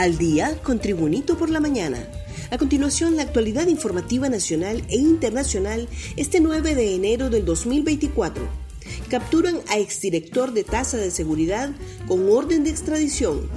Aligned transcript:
Al 0.00 0.16
día 0.16 0.58
con 0.62 0.78
Tribunito 0.78 1.36
por 1.36 1.50
la 1.50 1.60
mañana. 1.60 2.08
A 2.50 2.56
continuación, 2.56 3.16
la 3.16 3.22
actualidad 3.22 3.66
informativa 3.66 4.30
nacional 4.30 4.82
e 4.88 4.96
internacional 4.96 5.90
este 6.16 6.40
9 6.40 6.74
de 6.74 6.94
enero 6.94 7.28
del 7.28 7.44
2024. 7.44 8.42
Capturan 9.10 9.60
a 9.68 9.76
exdirector 9.76 10.54
de 10.54 10.64
tasa 10.64 10.96
de 10.96 11.10
seguridad 11.10 11.72
con 12.08 12.30
orden 12.30 12.64
de 12.64 12.70
extradición. 12.70 13.50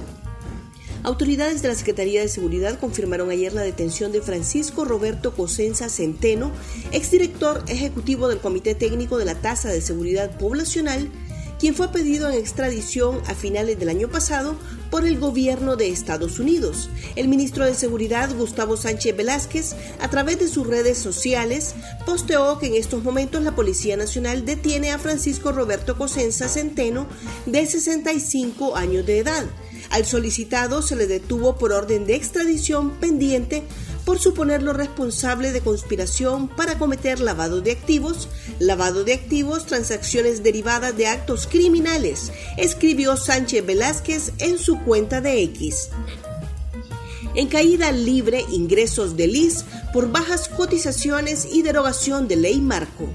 Autoridades 1.02 1.62
de 1.62 1.68
la 1.68 1.74
Secretaría 1.74 2.20
de 2.20 2.28
Seguridad 2.28 2.78
confirmaron 2.78 3.30
ayer 3.30 3.54
la 3.54 3.62
detención 3.62 4.12
de 4.12 4.20
Francisco 4.20 4.84
Roberto 4.84 5.34
Cosenza 5.34 5.88
Centeno, 5.88 6.52
exdirector 6.92 7.64
ejecutivo 7.68 8.28
del 8.28 8.40
Comité 8.40 8.74
Técnico 8.74 9.16
de 9.16 9.24
la 9.24 9.34
Tasa 9.34 9.70
de 9.70 9.80
Seguridad 9.80 10.36
Poblacional, 10.36 11.10
quien 11.64 11.74
fue 11.74 11.88
pedido 11.88 12.28
en 12.28 12.34
extradición 12.34 13.22
a 13.26 13.34
finales 13.34 13.78
del 13.78 13.88
año 13.88 14.10
pasado 14.10 14.54
por 14.90 15.06
el 15.06 15.18
gobierno 15.18 15.76
de 15.76 15.88
Estados 15.88 16.38
Unidos. 16.38 16.90
El 17.16 17.26
ministro 17.26 17.64
de 17.64 17.74
Seguridad, 17.74 18.36
Gustavo 18.36 18.76
Sánchez 18.76 19.16
Velázquez, 19.16 19.74
a 19.98 20.10
través 20.10 20.38
de 20.38 20.48
sus 20.48 20.66
redes 20.66 20.98
sociales, 20.98 21.74
posteó 22.04 22.58
que 22.58 22.66
en 22.66 22.74
estos 22.74 23.02
momentos 23.02 23.42
la 23.42 23.54
Policía 23.56 23.96
Nacional 23.96 24.44
detiene 24.44 24.92
a 24.92 24.98
Francisco 24.98 25.52
Roberto 25.52 25.96
Cosenza 25.96 26.48
Centeno, 26.48 27.06
de 27.46 27.64
65 27.64 28.76
años 28.76 29.06
de 29.06 29.20
edad. 29.20 29.46
Al 29.88 30.04
solicitado 30.04 30.82
se 30.82 30.96
le 30.96 31.06
detuvo 31.06 31.56
por 31.56 31.72
orden 31.72 32.04
de 32.04 32.14
extradición 32.14 32.90
pendiente 33.00 33.62
por 34.04 34.18
suponerlo 34.18 34.72
responsable 34.72 35.52
de 35.52 35.60
conspiración 35.60 36.48
para 36.48 36.78
cometer 36.78 37.20
lavado 37.20 37.60
de 37.60 37.72
activos, 37.72 38.28
lavado 38.58 39.04
de 39.04 39.14
activos, 39.14 39.66
transacciones 39.66 40.42
derivadas 40.42 40.96
de 40.96 41.06
actos 41.06 41.46
criminales, 41.46 42.32
escribió 42.56 43.16
Sánchez 43.16 43.64
Velázquez 43.64 44.32
en 44.38 44.58
su 44.58 44.80
cuenta 44.80 45.20
de 45.20 45.42
X. 45.42 45.88
En 47.34 47.48
caída 47.48 47.90
libre, 47.90 48.44
ingresos 48.52 49.16
de 49.16 49.26
LIS 49.26 49.64
por 49.92 50.12
bajas 50.12 50.48
cotizaciones 50.48 51.48
y 51.50 51.62
derogación 51.62 52.28
de 52.28 52.36
ley 52.36 52.60
marco. 52.60 53.08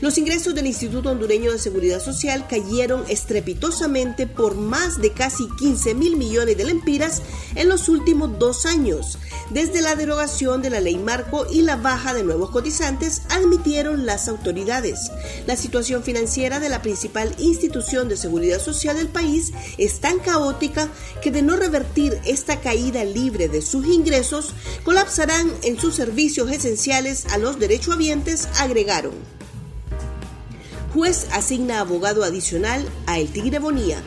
Los 0.00 0.16
ingresos 0.16 0.54
del 0.54 0.66
Instituto 0.66 1.10
Hondureño 1.10 1.52
de 1.52 1.58
Seguridad 1.58 2.00
Social 2.00 2.46
cayeron 2.48 3.04
estrepitosamente 3.08 4.26
por 4.26 4.54
más 4.54 4.98
de 4.98 5.12
casi 5.12 5.46
15 5.58 5.94
mil 5.94 6.16
millones 6.16 6.56
de 6.56 6.64
lempiras 6.64 7.20
en 7.54 7.68
los 7.68 7.88
últimos 7.90 8.38
dos 8.38 8.64
años. 8.64 9.18
Desde 9.50 9.82
la 9.82 9.96
derogación 9.96 10.62
de 10.62 10.70
la 10.70 10.78
ley 10.78 10.96
marco 10.96 11.44
y 11.50 11.62
la 11.62 11.74
baja 11.74 12.14
de 12.14 12.22
nuevos 12.22 12.50
cotizantes, 12.50 13.22
admitieron 13.30 14.06
las 14.06 14.28
autoridades. 14.28 15.10
La 15.46 15.56
situación 15.56 16.04
financiera 16.04 16.60
de 16.60 16.68
la 16.68 16.82
principal 16.82 17.34
institución 17.38 18.08
de 18.08 18.16
seguridad 18.16 18.60
social 18.60 18.96
del 18.96 19.08
país 19.08 19.52
es 19.76 19.98
tan 19.98 20.20
caótica 20.20 20.88
que 21.20 21.32
de 21.32 21.42
no 21.42 21.56
revertir 21.56 22.20
esta 22.24 22.60
caída 22.60 23.04
libre 23.04 23.48
de 23.48 23.60
sus 23.60 23.86
ingresos, 23.86 24.54
colapsarán 24.84 25.50
en 25.64 25.80
sus 25.80 25.96
servicios 25.96 26.48
esenciales 26.50 27.26
a 27.32 27.38
los 27.38 27.58
derechohabientes, 27.58 28.48
agregaron. 28.60 29.14
Juez 30.94 31.26
asigna 31.32 31.80
abogado 31.80 32.22
adicional 32.22 32.88
a 33.06 33.18
El 33.18 33.28
Tigre 33.28 33.58
Bonía. 33.58 34.00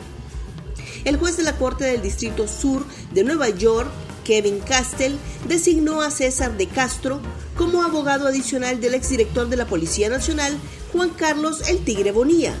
El 1.04 1.18
juez 1.18 1.36
de 1.36 1.42
la 1.42 1.56
Corte 1.56 1.84
del 1.84 2.00
Distrito 2.00 2.48
Sur 2.48 2.84
de 3.12 3.24
Nueva 3.24 3.50
York, 3.50 3.90
Kevin 4.24 4.58
Castell, 4.60 5.16
designó 5.46 6.00
a 6.00 6.10
César 6.10 6.56
de 6.56 6.66
Castro 6.66 7.20
como 7.56 7.82
abogado 7.82 8.26
adicional 8.26 8.80
del 8.80 8.94
exdirector 8.94 9.48
de 9.48 9.56
la 9.56 9.66
Policía 9.66 10.08
Nacional, 10.08 10.56
Juan 10.92 11.10
Carlos 11.10 11.68
El 11.68 11.84
Tigre 11.84 12.10
Bonía. 12.10 12.54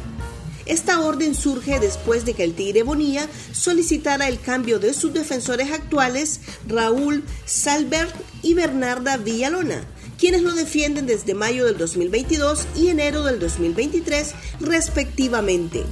Esta 0.66 1.00
orden 1.00 1.34
surge 1.34 1.78
después 1.78 2.24
de 2.24 2.32
que 2.32 2.44
el 2.44 2.54
Tigre 2.54 2.82
Bonía 2.82 3.28
solicitara 3.52 4.28
el 4.28 4.40
cambio 4.40 4.78
de 4.78 4.94
sus 4.94 5.12
defensores 5.12 5.70
actuales, 5.72 6.40
Raúl 6.66 7.22
Salbert 7.44 8.14
y 8.42 8.54
Bernarda 8.54 9.18
Villalona, 9.18 9.84
quienes 10.18 10.42
lo 10.42 10.52
defienden 10.52 11.06
desde 11.06 11.34
mayo 11.34 11.66
del 11.66 11.76
2022 11.76 12.66
y 12.76 12.88
enero 12.88 13.24
del 13.24 13.38
2023 13.38 14.34
respectivamente. 14.60 15.84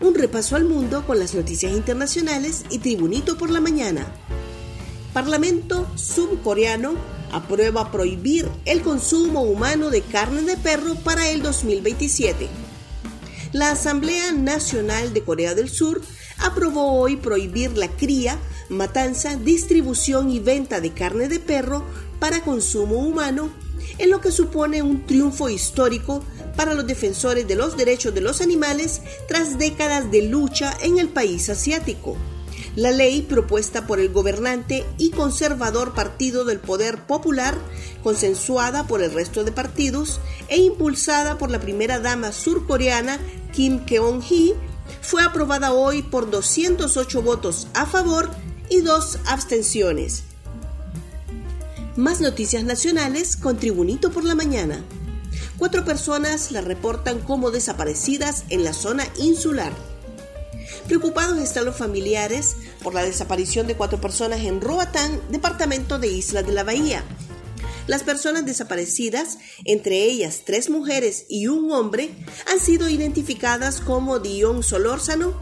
Un 0.00 0.16
repaso 0.16 0.56
al 0.56 0.64
mundo 0.64 1.06
con 1.06 1.20
las 1.20 1.32
noticias 1.34 1.72
internacionales 1.72 2.64
y 2.70 2.78
Tribunito 2.78 3.38
por 3.38 3.50
la 3.50 3.60
mañana. 3.60 4.12
Parlamento 5.12 5.86
subcoreano 5.94 6.94
aprueba 7.32 7.92
prohibir 7.92 8.48
el 8.64 8.80
consumo 8.80 9.42
humano 9.42 9.90
de 9.90 10.00
carne 10.00 10.40
de 10.40 10.56
perro 10.56 10.94
para 10.94 11.28
el 11.28 11.42
2027. 11.42 12.48
La 13.52 13.72
Asamblea 13.72 14.32
Nacional 14.32 15.12
de 15.12 15.22
Corea 15.22 15.54
del 15.54 15.68
Sur 15.68 16.00
aprobó 16.38 16.94
hoy 16.98 17.16
prohibir 17.16 17.76
la 17.76 17.88
cría, 17.88 18.38
matanza, 18.70 19.36
distribución 19.36 20.30
y 20.30 20.40
venta 20.40 20.80
de 20.80 20.92
carne 20.92 21.28
de 21.28 21.40
perro 21.40 21.84
para 22.18 22.40
consumo 22.40 22.96
humano, 22.96 23.50
en 23.98 24.08
lo 24.08 24.22
que 24.22 24.32
supone 24.32 24.80
un 24.80 25.04
triunfo 25.04 25.50
histórico 25.50 26.24
para 26.56 26.72
los 26.72 26.86
defensores 26.86 27.46
de 27.46 27.56
los 27.56 27.76
derechos 27.76 28.14
de 28.14 28.22
los 28.22 28.40
animales 28.40 29.02
tras 29.28 29.58
décadas 29.58 30.10
de 30.10 30.22
lucha 30.22 30.74
en 30.80 30.98
el 30.98 31.10
país 31.10 31.50
asiático. 31.50 32.16
La 32.74 32.90
ley 32.90 33.20
propuesta 33.20 33.86
por 33.86 34.00
el 34.00 34.08
gobernante 34.08 34.86
y 34.96 35.10
conservador 35.10 35.94
Partido 35.94 36.46
del 36.46 36.58
Poder 36.58 37.06
Popular, 37.06 37.54
consensuada 38.02 38.86
por 38.86 39.02
el 39.02 39.12
resto 39.12 39.44
de 39.44 39.52
partidos 39.52 40.20
e 40.48 40.56
impulsada 40.56 41.36
por 41.36 41.50
la 41.50 41.60
primera 41.60 42.00
dama 42.00 42.32
surcoreana 42.32 43.18
Kim 43.52 43.84
Keon-hee, 43.84 44.54
fue 45.02 45.22
aprobada 45.22 45.72
hoy 45.72 46.02
por 46.02 46.30
208 46.30 47.20
votos 47.20 47.68
a 47.74 47.84
favor 47.84 48.30
y 48.70 48.80
dos 48.80 49.18
abstenciones. 49.26 50.24
Más 51.96 52.22
noticias 52.22 52.64
nacionales 52.64 53.36
con 53.36 53.58
Tribunito 53.58 54.10
por 54.10 54.24
la 54.24 54.34
mañana. 54.34 54.82
Cuatro 55.58 55.84
personas 55.84 56.50
la 56.50 56.62
reportan 56.62 57.20
como 57.20 57.50
desaparecidas 57.50 58.44
en 58.48 58.64
la 58.64 58.72
zona 58.72 59.06
insular. 59.18 59.91
Preocupados 60.92 61.38
están 61.38 61.64
los 61.64 61.78
familiares 61.78 62.54
por 62.82 62.92
la 62.92 63.02
desaparición 63.02 63.66
de 63.66 63.76
cuatro 63.76 63.98
personas 63.98 64.40
en 64.40 64.60
Roatán, 64.60 65.22
departamento 65.30 65.98
de 65.98 66.08
Isla 66.08 66.42
de 66.42 66.52
la 66.52 66.64
Bahía. 66.64 67.02
Las 67.86 68.02
personas 68.02 68.44
desaparecidas, 68.44 69.38
entre 69.64 70.04
ellas 70.04 70.42
tres 70.44 70.68
mujeres 70.68 71.24
y 71.30 71.46
un 71.46 71.72
hombre, 71.72 72.10
han 72.46 72.60
sido 72.60 72.90
identificadas 72.90 73.80
como 73.80 74.18
Dion 74.18 74.62
Solórzano, 74.62 75.32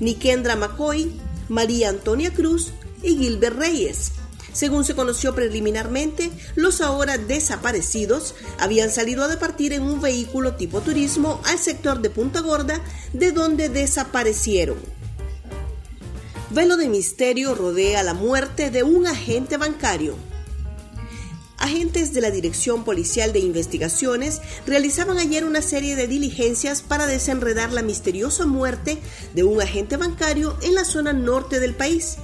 Nikendra 0.00 0.56
McCoy, 0.56 1.12
María 1.48 1.90
Antonia 1.90 2.34
Cruz 2.34 2.72
y 3.00 3.16
Gilbert 3.16 3.56
Reyes. 3.56 4.10
Según 4.56 4.86
se 4.86 4.94
conoció 4.94 5.34
preliminarmente, 5.34 6.30
los 6.54 6.80
ahora 6.80 7.18
desaparecidos 7.18 8.34
habían 8.58 8.90
salido 8.90 9.22
a 9.22 9.38
partir 9.38 9.74
en 9.74 9.82
un 9.82 10.00
vehículo 10.00 10.54
tipo 10.54 10.80
turismo 10.80 11.42
al 11.44 11.58
sector 11.58 12.00
de 12.00 12.08
Punta 12.08 12.40
Gorda, 12.40 12.80
de 13.12 13.32
donde 13.32 13.68
desaparecieron. 13.68 14.78
Velo 16.48 16.78
de 16.78 16.88
misterio 16.88 17.54
rodea 17.54 18.02
la 18.02 18.14
muerte 18.14 18.70
de 18.70 18.82
un 18.82 19.06
agente 19.06 19.58
bancario. 19.58 20.16
Agentes 21.58 22.14
de 22.14 22.22
la 22.22 22.30
Dirección 22.30 22.82
Policial 22.82 23.34
de 23.34 23.40
Investigaciones 23.40 24.40
realizaban 24.66 25.18
ayer 25.18 25.44
una 25.44 25.60
serie 25.60 25.96
de 25.96 26.08
diligencias 26.08 26.80
para 26.80 27.06
desenredar 27.06 27.74
la 27.74 27.82
misteriosa 27.82 28.46
muerte 28.46 28.96
de 29.34 29.44
un 29.44 29.60
agente 29.60 29.98
bancario 29.98 30.56
en 30.62 30.74
la 30.74 30.86
zona 30.86 31.12
norte 31.12 31.60
del 31.60 31.74
país. 31.74 32.16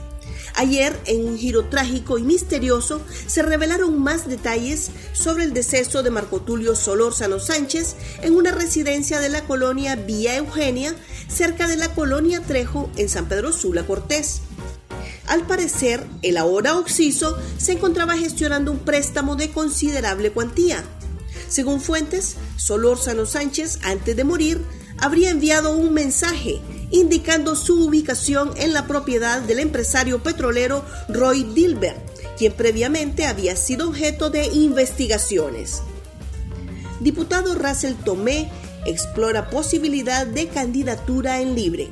Ayer, 0.55 0.99
en 1.07 1.27
un 1.27 1.39
giro 1.39 1.65
trágico 1.65 2.19
y 2.19 2.23
misterioso, 2.23 3.01
se 3.27 3.43
revelaron 3.43 4.03
más 4.03 4.29
detalles 4.29 4.91
sobre 5.13 5.45
el 5.45 5.55
deceso 5.55 6.03
de 6.03 6.11
Marco 6.11 6.41
Tulio 6.41 6.75
Solórzano 6.77 7.41
Sánchez 7.41 7.97
en 8.23 8.35
una 8.35 8.53
residencia 8.53 9.19
de 9.21 9.31
la 9.31 9.45
colonia 9.45 9.97
Vía 9.97 10.37
Eugenia, 10.37 10.95
cerca 11.29 11.67
de 11.69 11.77
la 11.77 11.95
colonia 11.95 12.41
Trejo, 12.41 12.91
en 12.97 13.09
San 13.09 13.29
Pedro 13.29 13.53
Sula 13.53 13.87
Cortés. 13.87 14.43
Al 15.27 15.47
parecer, 15.47 16.05
el 16.21 16.37
ahora 16.37 16.77
Oxiso 16.77 17.39
se 17.57 17.73
encontraba 17.73 18.19
gestionando 18.19 18.71
un 18.73 18.81
préstamo 18.81 19.37
de 19.37 19.51
considerable 19.51 20.33
cuantía. 20.33 20.85
Según 21.49 21.81
fuentes, 21.81 22.37
Solórzano 22.57 23.25
Sánchez, 23.25 23.79
antes 23.83 24.17
de 24.17 24.25
morir, 24.25 24.61
habría 24.99 25.31
enviado 25.31 25.75
un 25.75 25.95
mensaje 25.95 26.61
indicando 26.93 27.57
su 27.57 27.87
ubicación 27.87 28.53
en 28.57 28.73
la 28.73 28.87
propiedad 28.87 29.41
del 29.41 29.59
empresario 29.59 30.23
petrolero 30.23 30.85
Roy 31.09 31.43
Dilbert, 31.43 31.99
quien 32.39 32.53
previamente 32.53 33.27
había 33.27 33.57
sido 33.57 33.89
objeto 33.89 34.31
de 34.31 34.47
investigaciones. 34.47 35.83
Diputado 37.01 37.55
Russell 37.55 37.95
Tomé 38.05 38.51
explora 38.87 39.51
posibilidad 39.51 40.27
de 40.27 40.49
candidatura 40.49 41.41
en 41.41 41.55
libre. 41.55 41.91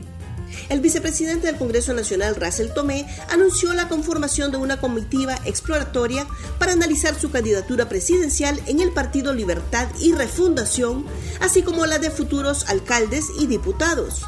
El 0.69 0.81
vicepresidente 0.81 1.47
del 1.47 1.57
Congreso 1.57 1.95
Nacional, 1.95 2.37
Russell 2.37 2.73
Tomé, 2.75 3.07
anunció 3.29 3.73
la 3.73 3.89
conformación 3.89 4.51
de 4.51 4.57
una 4.57 4.81
comitiva 4.81 5.39
exploratoria 5.45 6.27
para 6.59 6.73
analizar 6.73 7.19
su 7.19 7.31
candidatura 7.31 7.89
presidencial 7.89 8.61
en 8.67 8.81
el 8.81 8.93
Partido 8.93 9.33
Libertad 9.33 9.89
y 10.01 10.13
Refundación, 10.13 11.07
así 11.41 11.63
como 11.63 11.87
la 11.87 11.99
de 11.99 12.11
futuros 12.11 12.69
alcaldes 12.69 13.27
y 13.39 13.47
diputados. 13.47 14.23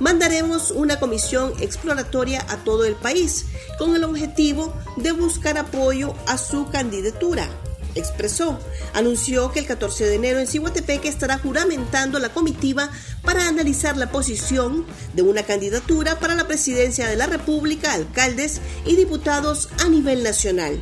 Mandaremos 0.00 0.70
una 0.72 0.98
comisión 0.98 1.52
exploratoria 1.60 2.44
a 2.48 2.56
todo 2.58 2.84
el 2.84 2.96
país 2.96 3.46
con 3.78 3.94
el 3.94 4.04
objetivo 4.04 4.74
de 4.96 5.12
buscar 5.12 5.58
apoyo 5.58 6.14
a 6.26 6.36
su 6.38 6.68
candidatura 6.70 7.48
expresó. 7.94 8.58
Anunció 8.94 9.50
que 9.52 9.60
el 9.60 9.66
14 9.66 10.06
de 10.06 10.14
enero 10.14 10.38
en 10.38 10.46
Cihuatepeque 10.46 11.08
estará 11.08 11.38
juramentando 11.38 12.18
la 12.18 12.30
comitiva 12.30 12.90
para 13.22 13.48
analizar 13.48 13.96
la 13.96 14.10
posición 14.10 14.84
de 15.14 15.22
una 15.22 15.42
candidatura 15.42 16.18
para 16.18 16.34
la 16.34 16.46
presidencia 16.46 17.08
de 17.08 17.16
la 17.16 17.26
República, 17.26 17.92
alcaldes 17.92 18.60
y 18.84 18.96
diputados 18.96 19.68
a 19.78 19.88
nivel 19.88 20.22
nacional. 20.22 20.80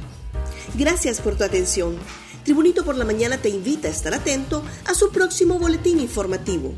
Gracias 0.74 1.20
por 1.20 1.36
tu 1.36 1.44
atención. 1.44 1.96
Tribunito 2.44 2.84
por 2.84 2.96
la 2.96 3.04
Mañana 3.04 3.38
te 3.38 3.50
invita 3.50 3.88
a 3.88 3.90
estar 3.90 4.14
atento 4.14 4.62
a 4.86 4.94
su 4.94 5.10
próximo 5.10 5.58
boletín 5.58 6.00
informativo. 6.00 6.72